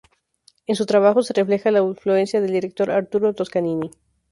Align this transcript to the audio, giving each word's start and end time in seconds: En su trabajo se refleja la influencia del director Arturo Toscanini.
En 0.65 0.73
su 0.75 0.87
trabajo 0.87 1.21
se 1.21 1.31
refleja 1.31 1.69
la 1.69 1.77
influencia 1.81 2.41
del 2.41 2.53
director 2.53 2.89
Arturo 2.89 3.35
Toscanini. 3.35 3.91